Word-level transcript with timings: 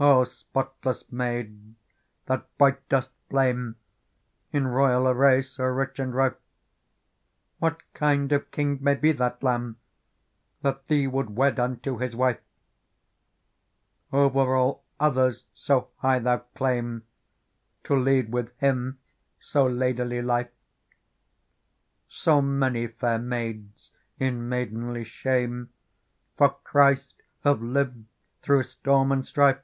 "O 0.02 0.24
spotless 0.24 1.12
maid 1.12 1.74
that 2.24 2.46
bright 2.56 2.88
dost 2.88 3.10
flame 3.28 3.76
In 4.50 4.66
royal 4.66 5.06
array 5.06 5.42
so 5.42 5.64
rich 5.64 5.98
and 5.98 6.14
rife! 6.14 6.36
What 7.58 7.82
kind 7.92 8.32
of 8.32 8.50
king 8.50 8.78
may 8.80 8.94
be 8.94 9.12
that 9.12 9.42
Lamb 9.42 9.76
That 10.62 10.86
thee 10.86 11.06
would 11.06 11.36
wed 11.36 11.60
unto 11.60 11.98
His 11.98 12.16
wife? 12.16 12.40
Over 14.10 14.54
all 14.56 14.84
others 14.98 15.44
so 15.52 15.90
high 15.98 16.18
thou 16.20 16.38
clamb. 16.56 17.02
To 17.84 18.02
fe 18.02 18.20
ad 18.20 18.28
w 18.30 18.46
it 18.46 18.54
h 18.56 18.60
Him 18.60 18.98
so 19.38 19.66
ladyly 19.66 20.22
li 20.22 20.44
fe! 20.44 20.50
So 22.08 22.40
many 22.40 22.86
fair 22.86 23.18
maids 23.18 23.90
in 24.18 24.48
maidenly 24.48 25.04
shame 25.04 25.68
For 26.38 26.56
Christ 26.64 27.22
have 27.44 27.60
lived 27.60 28.06
through 28.40 28.62
storm 28.62 29.12
and 29.12 29.26
strife. 29.26 29.58